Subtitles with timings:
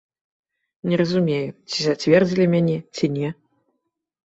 [0.89, 3.29] Не разумею, ці зацвердзілі мяне, ці не.